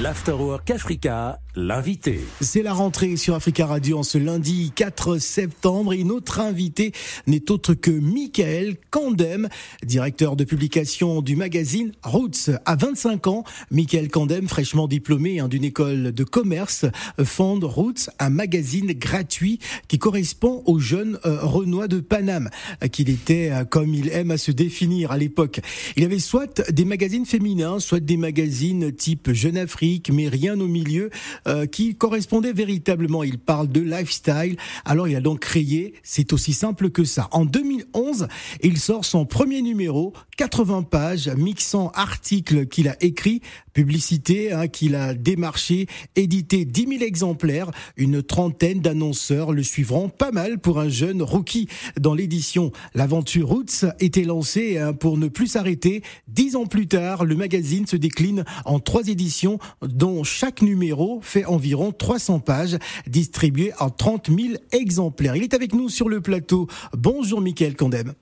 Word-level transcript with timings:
L'Afterwork 0.00 0.70
Africa, 0.70 1.40
l'invité. 1.58 2.20
C'est 2.40 2.62
la 2.62 2.72
rentrée 2.72 3.16
sur 3.16 3.34
Africa 3.34 3.66
Radio 3.66 3.98
en 3.98 4.02
ce 4.04 4.16
lundi 4.16 4.70
4 4.74 5.18
septembre 5.18 5.92
et 5.92 6.04
notre 6.04 6.38
invité 6.40 6.92
n'est 7.26 7.50
autre 7.50 7.74
que 7.74 7.90
Michael 7.90 8.76
Kandem, 8.90 9.48
directeur 9.82 10.36
de 10.36 10.44
publication 10.44 11.20
du 11.20 11.34
magazine 11.34 11.92
Roots. 12.04 12.50
À 12.64 12.76
25 12.76 13.26
ans, 13.26 13.44
Michael 13.70 14.08
Kandem, 14.08 14.46
fraîchement 14.46 14.86
diplômé 14.86 15.40
hein, 15.40 15.48
d'une 15.48 15.64
école 15.64 16.12
de 16.12 16.24
commerce, 16.24 16.86
fonde 17.24 17.64
Roots, 17.64 18.08
un 18.20 18.30
magazine 18.30 18.92
gratuit 18.92 19.58
qui 19.88 19.98
correspond 19.98 20.62
aux 20.66 20.78
jeunes 20.78 21.18
euh, 21.26 21.38
Renois 21.42 21.88
de 21.88 21.98
Paname, 21.98 22.50
qu'il 22.92 23.10
était, 23.10 23.50
euh, 23.50 23.64
comme 23.64 23.94
il 23.94 24.10
aime 24.10 24.30
à 24.30 24.38
se 24.38 24.52
définir 24.52 25.10
à 25.10 25.18
l'époque. 25.18 25.60
Il 25.96 26.04
avait 26.04 26.20
soit 26.20 26.70
des 26.70 26.84
magazines 26.84 27.26
féminins, 27.26 27.80
soit 27.80 28.00
des 28.00 28.16
magazines 28.16 28.92
type 28.92 29.32
Jeune 29.32 29.56
Afrique, 29.56 30.10
mais 30.12 30.28
rien 30.28 30.60
au 30.60 30.68
milieu 30.68 31.10
euh, 31.48 31.66
qui 31.66 31.94
correspondait 31.94 32.52
véritablement. 32.52 33.24
Il 33.24 33.38
parle 33.38 33.68
de 33.68 33.80
lifestyle. 33.80 34.56
Alors 34.84 35.08
il 35.08 35.16
a 35.16 35.20
donc 35.20 35.40
créé, 35.40 35.94
c'est 36.02 36.32
aussi 36.32 36.52
simple 36.52 36.90
que 36.90 37.04
ça. 37.04 37.28
En 37.32 37.44
2011, 37.44 38.28
il 38.62 38.78
sort 38.78 39.04
son 39.04 39.24
premier 39.24 39.62
numéro, 39.62 40.12
80 40.36 40.82
pages, 40.82 41.28
mixant 41.28 41.90
articles 41.94 42.66
qu'il 42.66 42.88
a 42.88 42.96
écrits, 43.02 43.40
publicité 43.72 44.52
hein, 44.52 44.68
qu'il 44.68 44.94
a 44.94 45.14
démarché, 45.14 45.86
édité 46.16 46.64
10 46.64 46.98
000 46.98 47.02
exemplaires, 47.02 47.70
une 47.96 48.22
trentaine 48.22 48.80
d'annonceurs 48.80 49.52
le 49.52 49.62
suivront, 49.62 50.08
pas 50.08 50.32
mal 50.32 50.58
pour 50.58 50.80
un 50.80 50.88
jeune 50.88 51.22
rookie 51.22 51.68
dans 51.98 52.14
l'édition. 52.14 52.72
L'aventure 52.94 53.48
Roots 53.48 53.86
était 54.00 54.24
lancée 54.24 54.78
hein, 54.78 54.92
pour 54.92 55.16
ne 55.16 55.28
plus 55.28 55.46
s'arrêter. 55.46 56.02
Dix 56.26 56.56
ans 56.56 56.66
plus 56.66 56.88
tard, 56.88 57.24
le 57.24 57.36
magazine 57.36 57.86
se 57.86 57.96
décline 57.96 58.44
en 58.64 58.80
trois 58.80 59.08
éditions 59.08 59.58
dont 59.82 60.24
chaque 60.24 60.62
numéro 60.62 61.20
fait 61.22 61.37
environ 61.44 61.92
300 61.92 62.40
pages, 62.40 62.78
distribuées 63.06 63.72
en 63.78 63.90
30 63.90 64.28
000 64.28 64.54
exemplaires. 64.72 65.36
Il 65.36 65.42
est 65.42 65.54
avec 65.54 65.74
nous 65.74 65.88
sur 65.88 66.08
le 66.08 66.20
plateau. 66.20 66.68
Bonjour 66.96 67.40
Mickaël 67.40 67.76
Condem. 67.76 68.14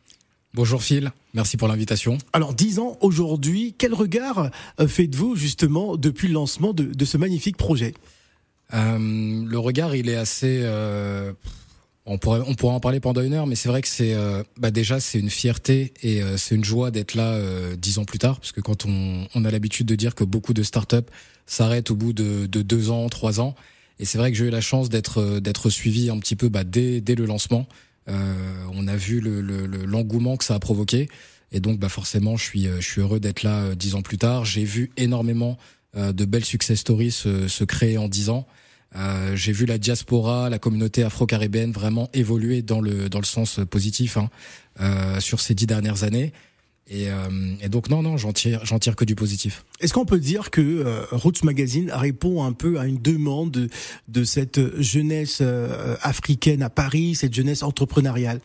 Bonjour 0.55 0.83
Phil, 0.83 1.13
merci 1.35 1.59
pour 1.59 1.69
l'invitation. 1.69 2.17
Alors 2.33 2.55
10 2.55 2.79
ans 2.79 2.97
aujourd'hui, 3.03 3.75
quel 3.77 3.93
regard 3.93 4.51
euh, 4.81 4.89
faites-vous 4.89 5.37
justement 5.37 5.99
depuis 5.99 6.29
le 6.29 6.35
lancement 6.35 6.73
de, 6.73 7.05
ce 7.05 7.19
magnifique 7.19 7.59
projet? 7.59 7.93
Euh, 8.73 8.99
Le 8.99 9.59
regard 9.59 9.95
il 9.95 10.09
est 10.09 10.17
assez... 10.17 10.61
Euh, 10.63 11.33
on 12.07 12.19
pourrait, 12.19 12.41
on 12.47 12.55
pourrait 12.55 12.75
en 12.75 12.81
parler 12.81 13.01
pendant 13.01 13.21
une 13.21 13.35
heure, 13.35 13.47
mais 13.47 13.57
c'est 13.57 13.69
vrai 13.69 13.83
que 13.83 13.89
c'est 13.89 14.15
bah 14.59 14.71
déjà 14.71 15.01
c'est 15.01 15.19
une 15.19 15.31
fierté 15.31 15.93
et 16.03 16.23
c'est 16.37 16.55
une 16.55 16.65
joie 16.65 16.91
d'être 16.91 17.15
là 17.15 17.39
dix 17.77 17.99
ans 17.99 18.05
plus 18.05 18.19
tard, 18.19 18.39
parce 18.39 18.53
que 18.53 18.61
quand 18.61 18.87
on, 18.87 19.27
on 19.35 19.45
a 19.45 19.51
l'habitude 19.51 19.87
de 19.87 19.97
dire 19.97 20.15
que 20.15 20.23
beaucoup 20.23 20.55
de 20.55 20.63
startups 20.63 21.11
s'arrête 21.47 21.91
au 21.91 21.97
bout 21.97 22.13
de, 22.13 22.47
de, 22.47 22.63
deux 22.63 22.91
ans, 22.91 23.09
trois 23.09 23.41
ans. 23.41 23.55
Et 23.99 24.05
c'est 24.05 24.19
vrai 24.19 24.31
que 24.31 24.39
j'ai 24.39 24.47
eu 24.47 24.51
la 24.51 24.61
chance 24.61 24.89
d'être 24.89 25.41
d'être 25.41 25.71
suivi 25.71 26.11
un 26.11 26.19
petit 26.19 26.37
peu 26.37 26.49
bah, 26.49 26.65
dès, 26.65 27.01
dès 27.01 27.15
le 27.15 27.27
lancement. 27.27 27.67
Euh, 28.09 28.65
on 28.73 28.87
a 28.89 28.97
vu 28.97 29.21
le, 29.21 29.41
l'engouement 29.41 30.33
le, 30.33 30.37
que 30.37 30.45
ça 30.45 30.55
a 30.55 30.59
provoqué. 30.59 31.09
Et 31.53 31.61
donc, 31.61 31.79
bah 31.79 31.89
forcément, 31.89 32.37
je 32.37 32.45
suis, 32.45 32.65
je 32.65 32.81
suis 32.81 33.01
heureux 33.01 33.21
d'être 33.21 33.43
là 33.43 33.63
euh, 33.63 33.75
dix 33.75 33.95
ans 33.95 34.03
plus 34.03 34.19
tard. 34.19 34.45
J'ai 34.45 34.65
vu 34.65 34.91
énormément 34.97 35.57
euh, 35.97 36.13
de 36.13 36.25
belles 36.25 36.45
success 36.45 36.81
stories 36.81 37.13
se, 37.13 37.49
se 37.49 37.65
créer 37.65 37.99
en 37.99 38.09
dix 38.09 38.31
ans. 38.31 38.47
Euh, 38.97 39.37
j'ai 39.37 39.53
vu 39.53 39.67
la 39.67 39.79
diaspora, 39.79 40.49
la 40.49 40.59
communauté 40.59 41.03
afro-caribéenne 41.03 41.73
vraiment 41.73 42.09
évoluer 42.15 42.63
dans 42.63 42.81
le 42.81 43.09
dans 43.09 43.21
le 43.21 43.27
sens 43.27 43.61
positif 43.69 44.17
hein, 44.17 44.31
euh, 44.81 45.21
sur 45.21 45.41
ces 45.41 45.55
dix 45.55 45.67
dernières 45.67 46.05
années. 46.05 46.33
Et, 46.89 47.11
euh, 47.11 47.55
et, 47.61 47.69
donc 47.69 47.89
non, 47.89 48.01
non, 48.01 48.17
j'en 48.17 48.33
tire, 48.33 48.65
j'en 48.65 48.79
tire 48.79 48.95
que 48.95 49.05
du 49.05 49.17
positif. 49.17 49.65
Est-ce 49.81 49.93
qu'on 49.93 50.05
peut 50.05 50.21
dire 50.21 50.51
que 50.51 50.61
euh, 50.61 51.05
Roots 51.11 51.43
Magazine 51.43 51.91
répond 51.93 52.45
un 52.45 52.53
peu 52.53 52.79
à 52.79 52.87
une 52.87 53.03
demande 53.03 53.51
de, 53.51 53.69
de 54.07 54.25
cette 54.25 54.81
jeunesse 54.81 55.39
euh, 55.41 55.97
africaine 56.03 56.63
à 56.63 56.71
Paris, 56.71 57.17
cette 57.17 57.35
jeunesse 57.35 57.65
entrepreneuriale? 57.65 58.41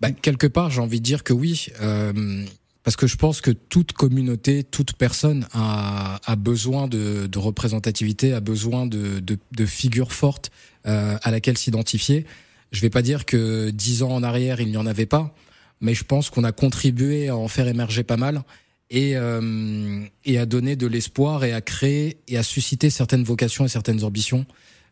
Bah, 0.00 0.12
Quelque 0.12 0.46
part, 0.46 0.70
j'ai 0.70 0.80
envie 0.80 1.00
de 1.00 1.04
dire 1.04 1.24
que 1.24 1.34
oui, 1.34 1.66
euh, 1.82 2.44
parce 2.86 2.96
que 2.96 3.06
je 3.06 3.16
pense 3.16 3.42
que 3.42 3.50
toute 3.50 3.92
communauté, 3.92 4.64
toute 4.64 4.92
personne 4.94 5.46
a, 5.52 6.20
a 6.24 6.36
besoin 6.36 6.86
de, 6.86 7.26
de, 7.26 7.38
représentativité, 7.38 8.32
a 8.32 8.40
besoin 8.40 8.86
de, 8.86 9.18
de, 9.18 9.36
de 9.50 9.66
figures 9.66 10.12
fortes 10.12 10.50
à 10.84 11.30
laquelle 11.32 11.58
s'identifier. 11.58 12.26
Je 12.70 12.80
vais 12.80 12.90
pas 12.90 13.02
dire 13.02 13.26
que 13.26 13.70
dix 13.70 14.04
ans 14.04 14.12
en 14.12 14.22
arrière, 14.22 14.60
il 14.60 14.68
n'y 14.68 14.76
en 14.76 14.86
avait 14.86 15.04
pas 15.04 15.34
mais 15.80 15.94
je 15.94 16.04
pense 16.04 16.30
qu'on 16.30 16.44
a 16.44 16.52
contribué 16.52 17.28
à 17.28 17.36
en 17.36 17.48
faire 17.48 17.68
émerger 17.68 18.02
pas 18.02 18.16
mal 18.16 18.42
et, 18.90 19.16
euh, 19.16 20.04
et 20.24 20.38
à 20.38 20.46
donner 20.46 20.76
de 20.76 20.86
l'espoir 20.86 21.44
et 21.44 21.52
à 21.52 21.60
créer 21.60 22.18
et 22.28 22.38
à 22.38 22.42
susciter 22.42 22.90
certaines 22.90 23.24
vocations 23.24 23.64
et 23.64 23.68
certaines 23.68 24.04
ambitions. 24.04 24.46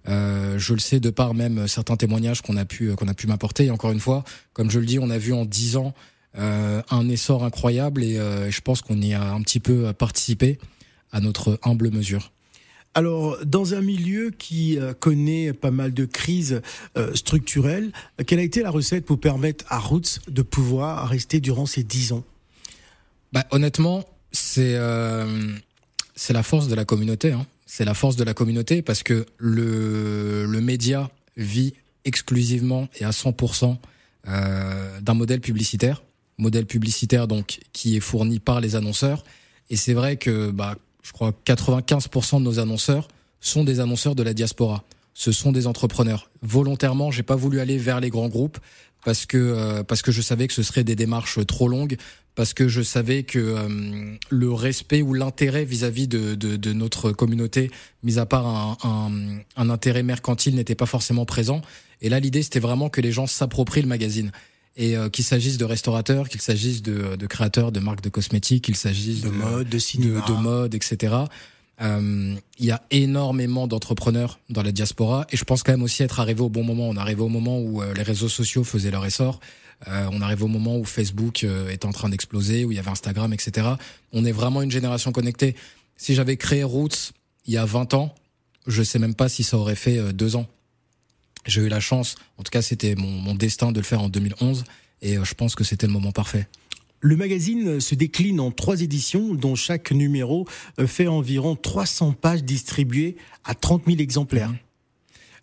Euh, 0.07 0.59
je 0.59 0.75
le 0.75 0.81
sais 0.81 1.01
de 1.01 1.09
par 1.09 1.33
même 1.33 1.67
certains 1.67 1.97
témoignages 1.97 2.43
qu'on 2.43 2.59
a 2.59 2.67
pu 2.67 2.95
qu'on 2.95 3.09
a 3.09 3.15
pu 3.15 3.27
m'apporter. 3.27 3.67
Et 3.67 3.71
encore 3.71 3.93
une 3.93 4.01
fois, 4.01 4.25
comme 4.53 4.71
je 4.71 4.79
le 4.79 4.85
dis, 4.85 4.99
on 4.99 5.09
a 5.09 5.17
vu 5.17 5.33
en 5.33 5.47
dix 5.47 5.77
ans 5.77 5.95
euh, 5.95 6.01
un 6.37 7.09
essor 7.09 7.45
incroyable 7.45 8.03
et 8.03 8.19
euh, 8.19 8.51
je 8.51 8.61
pense 8.61 8.83
qu'on 8.83 9.01
y 9.01 9.15
a 9.15 9.33
un 9.33 9.41
petit 9.43 9.61
peu 9.61 9.93
participé 9.93 10.59
à 11.13 11.21
notre 11.21 11.59
humble 11.63 11.91
mesure. 11.91 12.33
Alors, 12.95 13.39
dans 13.45 13.75
un 13.75 13.81
milieu 13.81 14.31
qui 14.31 14.79
euh, 14.79 14.95
connaît 14.95 15.53
pas 15.53 15.73
mal 15.73 15.93
de 15.93 16.05
crises 16.05 16.63
euh, 16.97 17.13
structurelles, 17.15 17.91
quelle 18.25 18.39
a 18.39 18.43
été 18.43 18.63
la 18.63 18.71
recette 18.71 19.05
pour 19.05 19.19
permettre 19.19 19.65
à 19.69 19.81
Roots 19.81 20.21
de 20.29 20.43
pouvoir 20.43 21.09
rester 21.09 21.41
durant 21.41 21.67
ces 21.67 21.83
dix 21.83 22.13
ans? 22.13 22.23
Bah, 23.33 23.45
Honnêtement, 23.51 24.05
c'est 24.31 24.77
euh, 24.77 25.55
c'est 26.15 26.33
la 26.33 26.45
force 26.45 26.69
de 26.69 26.77
la 26.77 26.85
communauté. 26.85 27.33
Hein. 27.33 27.47
C'est 27.67 27.85
la 27.85 27.95
force 27.95 28.15
de 28.15 28.23
la 28.23 28.35
communauté 28.35 28.81
parce 28.81 29.03
que 29.03 29.27
le, 29.39 30.47
le 30.47 30.61
média 30.61 31.11
vit 31.37 31.75
exclusivement 32.05 32.89
et 33.01 33.05
à 33.05 33.11
100% 33.11 33.77
euh, 34.29 35.01
d'un 35.01 35.15
modèle 35.15 35.41
publicitaire. 35.41 36.03
Modèle 36.39 36.67
publicitaire 36.67 37.29
donc 37.29 37.61
qui 37.73 37.97
est 37.97 38.01
fourni 38.01 38.41
par 38.41 38.61
les 38.61 38.77
annonceurs. 38.77 39.25
Et 39.71 39.77
c'est 39.77 39.95
vrai 39.95 40.17
que 40.17 40.51
bah, 40.51 40.77
je 41.03 41.13
crois 41.13 41.33
95% 41.47 42.39
de 42.39 42.43
nos 42.43 42.59
annonceurs 42.59 43.09
sont 43.41 43.65
des 43.65 43.81
annonceurs 43.81 44.15
de 44.15 44.23
la 44.23 44.35
diaspora. 44.35 44.85
Ce 45.13 45.31
sont 45.31 45.53
des 45.53 45.67
entrepreneurs. 45.67 46.31
Volontairement, 46.43 47.11
j'ai 47.11 47.23
pas 47.23 47.37
voulu 47.37 47.61
aller 47.61 47.79
vers 47.79 48.01
les 48.01 48.11
grands 48.11 48.29
groupes 48.29 48.59
parce 49.05 49.27
que 49.27 49.37
euh, 49.37 49.83
parce 49.85 50.03
que 50.03 50.11
je 50.11 50.23
savais 50.23 50.49
que 50.49 50.55
ce 50.55 50.63
serait 50.63 50.83
des 50.83 50.97
démarches 50.97 51.45
trop 51.47 51.69
longues, 51.69 51.97
parce 52.35 52.55
que 52.55 52.69
je 52.69 52.83
savais 52.83 53.23
que 53.23 53.39
euh, 53.39 54.17
le 54.31 54.53
respect 54.53 55.03
ou 55.03 55.15
l'intérêt 55.15 55.65
vis-à-vis 55.65 56.09
de, 56.09 56.35
de, 56.35 56.57
de, 56.57 56.73
notre 56.73 57.13
communauté, 57.13 57.71
mis 58.03 58.19
à 58.19 58.27
part 58.27 58.47
un, 58.47 58.77
un, 58.83 59.63
un 59.63 59.71
intérêt 59.71 60.03
mercantile, 60.03 60.57
n'était 60.57 60.75
pas 60.75 60.87
forcément 60.87 61.27
présent. 61.27 61.61
Et 62.01 62.09
là, 62.09 62.19
l'idée, 62.19 62.43
c'était 62.43 62.61
vraiment 62.61 62.89
que 62.89 63.01
les 63.01 63.13
gens 63.13 63.27
s'approprient 63.27 63.83
le 63.83 63.89
magazine 63.89 64.33
et 64.77 64.97
euh, 64.97 65.09
qu'il 65.09 65.25
s'agisse 65.25 65.57
de 65.57 65.65
restaurateurs, 65.65 66.29
qu'il 66.29 66.41
s'agisse 66.41 66.83
de, 66.83 67.17
de, 67.17 67.27
créateurs 67.27 67.73
de 67.73 67.81
marques 67.81 68.03
de 68.03 68.09
cosmétiques, 68.09 68.65
qu'il 68.65 68.77
s'agisse 68.77 69.23
de, 69.23 69.31
mode, 69.31 69.69
de 69.69 69.79
cinéma, 69.79 70.25
de, 70.27 70.33
mode, 70.33 70.75
etc. 70.75 71.15
Euh, 71.81 72.35
il 72.59 72.65
y 72.65 72.71
a 72.71 72.83
énormément 72.91 73.67
d'entrepreneurs 73.67 74.39
dans 74.49 74.63
la 74.63 74.71
diaspora 74.71 75.27
et 75.31 75.37
je 75.37 75.45
pense 75.45 75.65
quand 75.65 75.73
même 75.73 75.83
aussi 75.83 76.03
être 76.03 76.21
arrivé 76.21 76.41
au 76.41 76.49
bon 76.49 76.63
moment. 76.63 76.89
On 76.89 76.97
est 76.97 77.01
arrivé 77.01 77.23
au 77.23 77.29
moment 77.29 77.59
où 77.59 77.83
euh, 77.83 77.93
les 77.95 78.03
réseaux 78.03 78.29
sociaux 78.29 78.65
faisaient 78.65 78.91
leur 78.91 79.05
essor. 79.05 79.41
Euh, 79.89 80.09
on 80.13 80.21
arrive 80.21 80.45
au 80.45 80.49
moment 80.49 80.79
où 80.79 80.85
Facebook 80.85 81.43
euh, 81.43 81.69
est 81.69 81.85
en 81.85 81.91
train 81.91 82.09
d'exploser, 82.09 82.65
où 82.65 82.71
il 82.71 82.77
y 82.77 82.79
avait 82.79 82.91
Instagram, 82.91 83.33
etc. 83.33 83.69
On 84.13 84.25
est 84.25 84.33
vraiment 84.33 84.63
une 84.63 84.71
génération 84.71 85.11
connectée. 85.11 85.57
Si 85.97 86.15
j'avais 86.15 86.37
créé 86.37 86.63
Roots 86.63 87.13
il 87.47 87.55
y 87.55 87.59
a 87.59 87.65
20 87.65 87.95
ans, 87.95 88.15
je 88.67 88.83
sais 88.83 88.99
même 88.99 89.15
pas 89.15 89.29
si 89.29 89.43
ça 89.43 89.59
aurait 89.59 89.75
fait 89.75 90.13
deux 90.13 90.37
ans. 90.37 90.47
J'ai 91.47 91.63
eu 91.63 91.69
la 91.69 91.81
chance, 91.81 92.17
en 92.39 92.43
tout 92.43 92.51
cas 92.51 92.63
c'était 92.63 92.95
mon, 92.95 93.11
mon, 93.11 93.35
destin 93.35 93.73
de 93.73 93.79
le 93.79 93.85
faire 93.85 94.01
en 94.01 94.09
2011 94.09 94.65
et 95.03 95.19
euh, 95.19 95.25
je 95.25 95.35
pense 95.35 95.55
que 95.55 95.65
c'était 95.65 95.87
le 95.87 95.93
moment 95.93 96.13
parfait. 96.13 96.49
Le 97.01 97.17
magazine 97.17 97.81
se 97.81 97.95
décline 97.95 98.41
en 98.41 98.51
trois 98.51 98.81
éditions, 98.81 99.35
dont 99.35 99.55
chaque 99.55 99.91
numéro 99.91 100.49
euh, 100.81 100.87
fait 100.87 101.07
environ 101.07 101.55
300 101.55 102.13
pages 102.13 102.43
distribuées 102.43 103.17
à 103.45 103.55
30 103.55 103.83
000 103.87 103.99
exemplaires. 103.99 104.49
Mmh. 104.49 104.59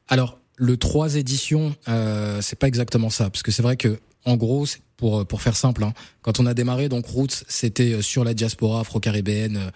Alors, 0.07 0.39
le 0.56 0.77
trois 0.77 1.15
éditions, 1.15 1.75
euh, 1.88 2.42
c'est 2.42 2.57
pas 2.57 2.68
exactement 2.68 3.09
ça, 3.09 3.30
parce 3.30 3.44
que 3.44 3.51
c'est 3.51 3.62
vrai 3.62 3.77
que, 3.77 4.00
en 4.25 4.38
gros, 4.38 4.65
pour 4.98 5.25
pour 5.25 5.42
faire 5.42 5.56
simple, 5.56 5.83
hein, 5.83 5.94
quand 6.21 6.39
on 6.39 6.45
a 6.45 6.53
démarré, 6.53 6.89
donc 6.89 7.06
Roots, 7.06 7.44
c'était 7.48 7.94
euh, 7.94 8.01
sur 8.01 8.24
la 8.24 8.33
diaspora 8.33 8.81
afro-caribéenne, 8.81 9.71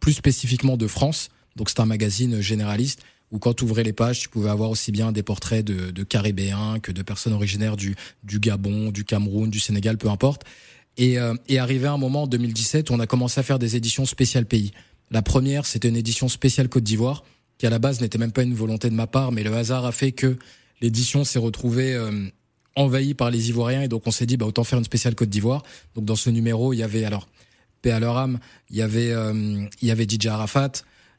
plus 0.00 0.12
spécifiquement 0.12 0.76
de 0.76 0.86
France. 0.86 1.28
Donc 1.56 1.70
c'est 1.70 1.80
un 1.80 1.86
magazine 1.86 2.40
généraliste 2.40 3.00
où 3.32 3.38
quand 3.38 3.54
tu 3.54 3.64
ouvrais 3.64 3.82
les 3.82 3.92
pages, 3.92 4.20
tu 4.20 4.28
pouvais 4.28 4.50
avoir 4.50 4.70
aussi 4.70 4.92
bien 4.92 5.12
des 5.12 5.22
portraits 5.22 5.64
de, 5.64 5.90
de 5.90 6.02
Caribéens 6.04 6.78
que 6.80 6.92
de 6.92 7.02
personnes 7.02 7.32
originaires 7.32 7.76
du, 7.76 7.96
du 8.22 8.38
Gabon, 8.38 8.90
du 8.90 9.04
Cameroun, 9.04 9.50
du 9.50 9.60
Sénégal, 9.60 9.98
peu 9.98 10.08
importe. 10.08 10.42
Et, 10.96 11.18
euh, 11.18 11.34
et 11.48 11.58
arrivé 11.58 11.86
un 11.88 11.98
moment 11.98 12.22
en 12.22 12.26
2017 12.26 12.90
où 12.90 12.94
on 12.94 13.00
a 13.00 13.06
commencé 13.06 13.40
à 13.40 13.42
faire 13.42 13.58
des 13.58 13.76
éditions 13.76 14.06
spéciales 14.06 14.46
pays. 14.46 14.70
La 15.10 15.22
première, 15.22 15.66
c'était 15.66 15.88
une 15.88 15.96
édition 15.96 16.28
spéciale 16.28 16.68
Côte 16.68 16.84
d'Ivoire, 16.84 17.24
qui 17.58 17.66
à 17.66 17.70
la 17.70 17.78
base 17.78 18.00
n'était 18.00 18.18
même 18.18 18.32
pas 18.32 18.42
une 18.42 18.54
volonté 18.54 18.88
de 18.88 18.94
ma 18.94 19.06
part, 19.06 19.32
mais 19.32 19.42
le 19.42 19.52
hasard 19.54 19.84
a 19.84 19.92
fait 19.92 20.12
que 20.12 20.38
l'édition 20.80 21.24
s'est 21.24 21.38
retrouvée 21.38 21.94
euh, 21.94 22.28
envahie 22.76 23.14
par 23.14 23.30
les 23.30 23.50
Ivoiriens, 23.50 23.82
et 23.82 23.88
donc 23.88 24.06
on 24.06 24.10
s'est 24.10 24.26
dit, 24.26 24.36
bah, 24.36 24.46
autant 24.46 24.64
faire 24.64 24.78
une 24.78 24.84
spéciale 24.84 25.14
Côte 25.14 25.28
d'Ivoire. 25.28 25.62
Donc 25.94 26.04
dans 26.04 26.16
ce 26.16 26.30
numéro, 26.30 26.72
il 26.72 26.78
y 26.78 26.82
avait 26.82 27.04
alors 27.04 27.28
paix 27.82 27.90
à 27.90 27.98
il 28.70 28.76
y 28.76 28.82
avait 28.82 29.12
il 29.12 29.88
y 29.88 29.90
avait 29.90 30.26
Arafat, 30.26 30.72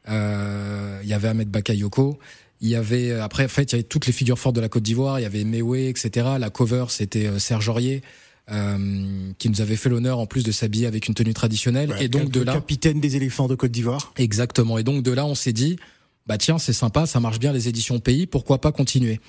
il 0.08 1.08
y 1.08 1.14
avait 1.14 1.28
Ahmed 1.28 1.50
Bakayoko. 1.50 2.18
Il 2.60 2.70
y 2.70 2.76
avait 2.76 3.12
après 3.12 3.46
en 3.46 3.50
fait 3.50 3.72
il 3.72 3.74
y 3.74 3.76
avait 3.76 3.84
toutes 3.84 4.08
les 4.08 4.14
figures 4.14 4.40
fortes 4.40 4.56
de 4.56 4.62
la 4.62 4.70
Côte 4.70 4.84
d'Ivoire. 4.84 5.20
Il 5.20 5.24
y 5.24 5.26
avait 5.26 5.44
Mewe, 5.44 5.90
etc. 5.90 6.28
La 6.40 6.50
cover 6.50 6.86
c'était 6.90 7.40
Serge 7.40 7.70
Aurier. 7.70 8.02
Euh, 8.50 9.34
qui 9.40 9.50
nous 9.50 9.60
avait 9.60 9.76
fait 9.76 9.90
l'honneur 9.90 10.20
en 10.20 10.26
plus 10.26 10.46
de 10.46 10.54
s'habiller 10.54 10.88
avec 10.88 11.10
une 11.10 11.14
tenue 11.14 11.34
traditionnelle. 11.34 11.94
et 12.00 12.08
donc 12.08 12.32
de 12.32 12.42
là, 12.42 12.54
capitaine 12.54 13.02
des 13.02 13.18
éléphants 13.18 13.50
de 13.50 13.56
Côte 13.56 13.72
d'Ivoire. 13.72 14.14
Exactement. 14.16 14.78
Et 14.78 14.84
donc 14.84 15.04
de 15.04 15.12
là, 15.12 15.26
on 15.26 15.36
s'est 15.36 15.52
dit, 15.52 15.76
bah 16.28 16.38
tiens, 16.38 16.58
c'est 16.58 16.72
sympa, 16.72 17.06
ça 17.06 17.20
marche 17.20 17.40
bien 17.40 17.52
les 17.52 17.68
éditions 17.68 18.00
pays, 18.00 18.26
pourquoi 18.26 18.62
pas 18.62 18.72
continuer? 18.72 19.20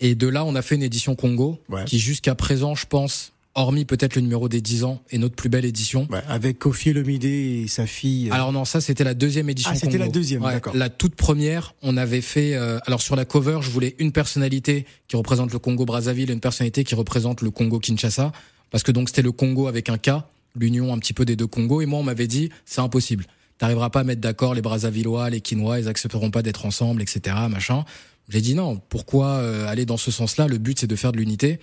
Et 0.00 0.14
de 0.14 0.28
là, 0.28 0.44
on 0.44 0.54
a 0.54 0.60
fait 0.60 0.74
une 0.74 0.82
édition 0.82 1.14
Congo, 1.14 1.58
qui 1.86 1.98
jusqu'à 1.98 2.34
présent, 2.34 2.74
je 2.74 2.84
pense, 2.84 3.32
hormis 3.54 3.84
peut-être 3.84 4.14
le 4.14 4.22
numéro 4.22 4.48
des 4.48 4.60
10 4.60 4.84
ans 4.84 5.02
et 5.10 5.18
notre 5.18 5.34
plus 5.34 5.48
belle 5.48 5.64
édition. 5.64 6.06
avec 6.28 6.58
Kofi 6.58 6.90
Olomide 6.90 7.24
et 7.24 7.66
sa 7.68 7.86
fille. 7.86 8.30
Euh. 8.30 8.34
Alors 8.34 8.52
non, 8.52 8.64
ça 8.64 8.80
c'était 8.80 9.04
la 9.04 9.14
deuxième 9.14 9.50
édition. 9.50 9.72
Ah, 9.74 9.78
c'était 9.78 9.98
la 9.98 10.08
deuxième, 10.08 10.42
d'accord. 10.42 10.74
La 10.76 10.88
toute 10.88 11.14
première, 11.14 11.74
on 11.82 11.96
avait 11.96 12.20
fait. 12.20 12.54
Euh, 12.54 12.78
alors 12.86 13.02
sur 13.02 13.16
la 13.16 13.24
cover, 13.24 13.58
je 13.60 13.70
voulais 13.70 13.96
une 13.98 14.12
personnalité 14.12 14.86
qui 15.08 15.16
représente 15.16 15.52
le 15.52 15.58
Congo 15.58 15.84
Brazzaville 15.84 16.30
et 16.30 16.32
une 16.32 16.40
personnalité 16.40 16.84
qui 16.84 16.94
représente 16.94 17.42
le 17.42 17.50
Congo 17.50 17.80
Kinshasa, 17.80 18.32
parce 18.70 18.84
que 18.84 18.92
donc 18.92 19.08
c'était 19.08 19.22
le 19.22 19.32
Congo 19.32 19.66
avec 19.66 19.88
un 19.88 19.98
K, 19.98 20.10
l'union 20.54 20.92
un 20.92 20.98
petit 20.98 21.12
peu 21.12 21.24
des 21.24 21.36
deux 21.36 21.46
Congos. 21.46 21.80
Et 21.80 21.86
moi, 21.86 21.98
on 21.98 22.04
m'avait 22.04 22.26
dit, 22.26 22.50
c'est 22.64 22.80
impossible. 22.80 23.24
T'arriveras 23.58 23.90
pas 23.90 24.00
à 24.00 24.04
mettre 24.04 24.20
d'accord 24.20 24.54
les 24.54 24.62
Brazzavillois, 24.62 25.30
les 25.30 25.40
Quinois, 25.40 25.80
ils 25.80 25.88
accepteront 25.88 26.30
pas 26.30 26.42
d'être 26.42 26.64
ensemble, 26.64 27.02
etc. 27.02 27.36
Machin. 27.50 27.84
J'ai 28.28 28.40
dit 28.40 28.54
non. 28.54 28.80
Pourquoi 28.88 29.26
euh, 29.38 29.66
aller 29.66 29.86
dans 29.86 29.96
ce 29.96 30.10
sens-là? 30.10 30.46
Le 30.46 30.58
but 30.58 30.78
c'est 30.78 30.86
de 30.86 30.96
faire 30.96 31.12
de 31.12 31.16
l'unité. 31.16 31.58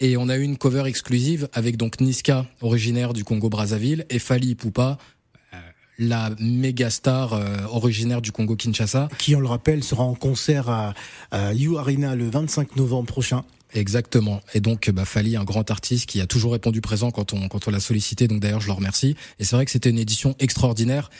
Et 0.00 0.16
on 0.16 0.28
a 0.28 0.36
eu 0.36 0.42
une 0.42 0.56
cover 0.56 0.84
exclusive 0.86 1.48
avec 1.52 1.76
donc 1.76 2.00
Niska, 2.00 2.46
originaire 2.60 3.12
du 3.12 3.24
Congo 3.24 3.48
Brazzaville, 3.48 4.04
et 4.10 4.18
Fali 4.18 4.50
Ipupa, 4.50 4.98
euh, 5.52 5.56
la 5.98 6.30
méga 6.40 6.90
star 6.90 7.32
euh, 7.32 7.58
originaire 7.70 8.20
du 8.20 8.32
Congo 8.32 8.56
Kinshasa. 8.56 9.08
Qui, 9.18 9.36
on 9.36 9.40
le 9.40 9.46
rappelle, 9.46 9.84
sera 9.84 10.02
en 10.02 10.14
concert 10.14 10.68
à, 10.68 10.94
à 11.30 11.54
U 11.54 11.76
Arena 11.76 12.16
le 12.16 12.28
25 12.28 12.76
novembre 12.76 13.06
prochain. 13.06 13.44
Exactement. 13.74 14.40
Et 14.54 14.60
donc, 14.60 14.90
bah, 14.90 15.04
Fali, 15.04 15.36
un 15.36 15.44
grand 15.44 15.70
artiste 15.70 16.06
qui 16.06 16.20
a 16.20 16.26
toujours 16.26 16.52
répondu 16.52 16.80
présent 16.80 17.10
quand 17.10 17.32
on, 17.32 17.48
quand 17.48 17.66
on 17.68 17.70
l'a 17.70 17.80
sollicité. 17.80 18.28
Donc 18.28 18.40
d'ailleurs, 18.40 18.60
je 18.60 18.68
le 18.68 18.72
remercie. 18.72 19.16
Et 19.38 19.44
c'est 19.44 19.56
vrai 19.56 19.64
que 19.64 19.70
c'était 19.70 19.90
une 19.90 19.98
édition 19.98 20.36
extraordinaire. 20.38 21.10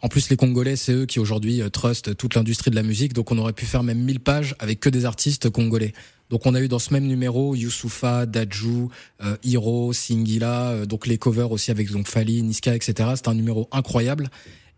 En 0.00 0.08
plus, 0.08 0.30
les 0.30 0.36
Congolais, 0.36 0.76
c'est 0.76 0.92
eux 0.92 1.06
qui 1.06 1.18
aujourd'hui 1.18 1.60
euh, 1.60 1.70
trustent 1.70 2.16
toute 2.16 2.34
l'industrie 2.34 2.70
de 2.70 2.76
la 2.76 2.82
musique. 2.84 3.12
Donc 3.12 3.32
on 3.32 3.38
aurait 3.38 3.52
pu 3.52 3.66
faire 3.66 3.82
même 3.82 3.98
1000 3.98 4.20
pages 4.20 4.54
avec 4.60 4.80
que 4.80 4.88
des 4.88 5.04
artistes 5.04 5.50
congolais. 5.50 5.92
Donc 6.30 6.44
on 6.44 6.54
a 6.54 6.60
eu 6.60 6.68
dans 6.68 6.78
ce 6.78 6.92
même 6.92 7.06
numéro 7.06 7.54
Youssoufa, 7.54 8.26
Dajou, 8.26 8.90
euh, 9.22 9.36
Hiro, 9.42 9.92
Singila, 9.92 10.70
euh, 10.70 10.86
donc 10.86 11.06
les 11.06 11.18
covers 11.18 11.50
aussi 11.50 11.70
avec 11.70 11.90
donc 11.90 12.06
Fali, 12.06 12.42
Niska, 12.42 12.74
etc. 12.74 13.10
C'est 13.14 13.28
un 13.28 13.34
numéro 13.34 13.68
incroyable. 13.72 14.28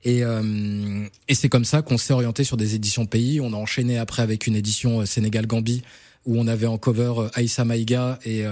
Et, 0.05 0.23
euh, 0.23 1.05
et 1.29 1.35
c'est 1.35 1.49
comme 1.49 1.65
ça 1.65 1.83
qu'on 1.83 1.99
s'est 1.99 2.13
orienté 2.13 2.45
sur 2.45 2.57
des 2.57 2.75
éditions 2.75 3.05
pays. 3.05 3.41
On 3.41 3.53
a 3.53 3.57
enchaîné 3.57 3.99
après 3.99 4.23
avec 4.23 4.47
une 4.47 4.57
édition 4.57 5.05
Sénégal-Gambie 5.05 5.83
où 6.25 6.39
on 6.39 6.47
avait 6.47 6.67
en 6.67 6.79
cover 6.79 7.29
Aïssa 7.35 7.65
Maïga 7.65 8.19
et, 8.25 8.45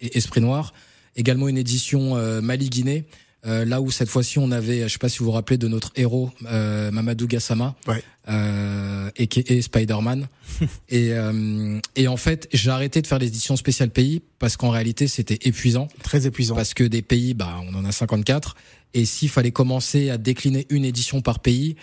et 0.00 0.18
Esprit 0.18 0.40
Noir. 0.40 0.72
Également 1.16 1.48
une 1.48 1.58
édition 1.58 2.16
Mali-Guinée 2.40 3.04
euh, 3.46 3.64
là 3.64 3.80
où 3.80 3.90
cette 3.90 4.08
fois-ci 4.08 4.38
on 4.38 4.50
avait, 4.50 4.82
je 4.82 4.88
sais 4.88 4.98
pas 4.98 5.08
si 5.08 5.18
vous 5.18 5.26
vous 5.26 5.30
rappelez 5.32 5.58
de 5.58 5.68
notre 5.68 5.92
héros 5.96 6.30
euh, 6.46 6.90
Mamadou 6.90 7.26
Gassama, 7.26 7.74
ouais. 7.86 8.02
euh, 8.28 9.10
et, 9.16 9.28
et 9.54 9.62
Spider-Man. 9.62 10.28
et, 10.88 11.12
euh, 11.12 11.78
et 11.96 12.08
en 12.08 12.16
fait, 12.16 12.48
j'ai 12.52 12.70
arrêté 12.70 13.02
de 13.02 13.06
faire 13.06 13.18
les 13.18 13.26
éditions 13.26 13.56
spéciales 13.56 13.90
pays 13.90 14.22
parce 14.38 14.56
qu'en 14.56 14.70
réalité 14.70 15.08
c'était 15.08 15.38
épuisant. 15.42 15.88
Très 16.02 16.26
épuisant. 16.26 16.54
Parce 16.54 16.74
que 16.74 16.84
des 16.84 17.02
pays, 17.02 17.34
bah 17.34 17.60
on 17.70 17.74
en 17.74 17.84
a 17.84 17.92
54, 17.92 18.56
et 18.94 19.04
s'il 19.04 19.28
fallait 19.28 19.50
commencer 19.50 20.10
à 20.10 20.18
décliner 20.18 20.66
une 20.70 20.84
édition 20.84 21.20
par 21.20 21.40
pays, 21.40 21.76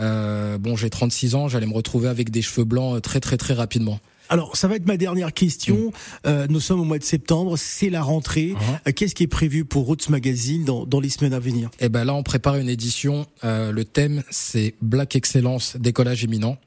euh, 0.00 0.58
bon 0.58 0.76
j'ai 0.76 0.90
36 0.90 1.34
ans, 1.34 1.48
j'allais 1.48 1.66
me 1.66 1.74
retrouver 1.74 2.08
avec 2.08 2.30
des 2.30 2.42
cheveux 2.42 2.64
blancs 2.64 3.02
très 3.02 3.20
très 3.20 3.36
très 3.36 3.54
rapidement. 3.54 3.98
Alors, 4.28 4.56
ça 4.56 4.68
va 4.68 4.76
être 4.76 4.86
ma 4.86 4.96
dernière 4.96 5.32
question. 5.32 5.76
Mm. 5.76 5.92
Euh, 6.26 6.46
nous 6.48 6.60
sommes 6.60 6.80
au 6.80 6.84
mois 6.84 6.98
de 6.98 7.04
septembre, 7.04 7.56
c'est 7.56 7.90
la 7.90 8.02
rentrée. 8.02 8.48
Uh-huh. 8.48 8.88
Euh, 8.88 8.92
qu'est-ce 8.92 9.14
qui 9.14 9.22
est 9.22 9.28
prévu 9.28 9.64
pour 9.64 9.86
Roots 9.86 10.08
Magazine 10.08 10.64
dans, 10.64 10.84
dans 10.84 11.00
les 11.00 11.08
semaines 11.08 11.34
à 11.34 11.38
venir? 11.38 11.70
Eh 11.80 11.88
ben 11.88 12.04
là, 12.04 12.14
on 12.14 12.22
prépare 12.22 12.56
une 12.56 12.68
édition. 12.68 13.26
Euh, 13.44 13.72
le 13.72 13.84
thème, 13.84 14.22
c'est 14.30 14.74
Black 14.82 15.16
Excellence, 15.16 15.76
décollage 15.76 16.22
imminent. 16.22 16.58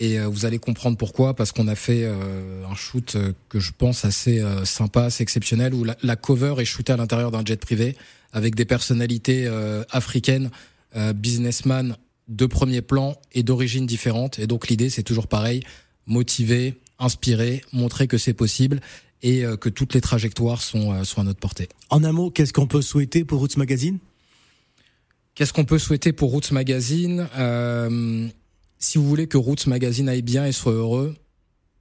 Et 0.00 0.20
vous 0.20 0.46
allez 0.46 0.60
comprendre 0.60 0.96
pourquoi, 0.96 1.34
parce 1.34 1.50
qu'on 1.50 1.66
a 1.66 1.74
fait 1.74 2.06
un 2.06 2.74
shoot 2.76 3.16
que 3.48 3.58
je 3.58 3.72
pense 3.76 4.04
assez 4.04 4.40
sympa, 4.62 5.02
assez 5.02 5.24
exceptionnel, 5.24 5.74
où 5.74 5.82
la, 5.82 5.96
la, 6.04 6.14
cover 6.14 6.54
est 6.58 6.64
shootée 6.64 6.92
à 6.92 6.96
l'intérieur 6.96 7.32
d'un 7.32 7.44
jet 7.44 7.58
privé 7.58 7.96
avec 8.32 8.54
des 8.54 8.64
personnalités 8.64 9.48
africaines, 9.90 10.50
businessmen 11.16 11.96
de 12.28 12.46
premier 12.46 12.80
plan 12.80 13.16
et 13.32 13.42
d'origine 13.42 13.86
différente. 13.86 14.38
Et 14.38 14.46
donc 14.46 14.68
l'idée, 14.68 14.88
c'est 14.88 15.02
toujours 15.02 15.26
pareil, 15.26 15.64
motiver, 16.06 16.78
inspirer, 16.98 17.62
montrer 17.72 18.06
que 18.08 18.18
c'est 18.18 18.34
possible 18.34 18.80
et 19.22 19.44
euh, 19.44 19.56
que 19.56 19.68
toutes 19.68 19.94
les 19.94 20.00
trajectoires 20.00 20.62
sont, 20.62 20.92
euh, 20.92 21.04
sont 21.04 21.20
à 21.20 21.24
notre 21.24 21.40
portée. 21.40 21.68
En 21.90 22.04
un 22.04 22.12
mot, 22.12 22.30
qu'est-ce 22.30 22.52
qu'on 22.52 22.66
peut 22.66 22.82
souhaiter 22.82 23.24
pour 23.24 23.40
Roots 23.40 23.56
Magazine? 23.56 23.98
Qu'est-ce 25.34 25.52
qu'on 25.52 25.64
peut 25.64 25.78
souhaiter 25.78 26.12
pour 26.12 26.30
Roots 26.30 26.50
Magazine? 26.52 27.28
Euh, 27.36 28.28
Si 28.78 28.98
vous 28.98 29.08
voulez 29.08 29.26
que 29.26 29.36
Roots 29.36 29.66
Magazine 29.66 30.08
aille 30.08 30.22
bien 30.22 30.46
et 30.46 30.52
soit 30.52 30.72
heureux, 30.72 31.16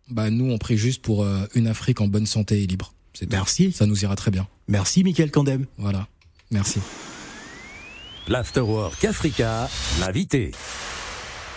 bah 0.09 0.29
nous 0.29 0.51
on 0.51 0.57
prie 0.57 0.77
juste 0.77 1.01
pour 1.01 1.27
une 1.53 1.67
Afrique 1.67 2.01
en 2.01 2.07
bonne 2.07 2.25
santé 2.25 2.63
et 2.63 2.67
libre. 2.67 2.93
Merci. 3.29 3.71
Ça 3.71 3.85
nous 3.85 4.03
ira 4.03 4.15
très 4.15 4.31
bien. 4.31 4.47
Merci 4.67 5.03
Michael 5.03 5.29
Candem. 5.29 5.65
Voilà. 5.77 6.07
Merci. 6.49 6.79
L'Afterwork 8.27 9.03
Africa, 9.05 9.69
l'invité. 9.99 10.51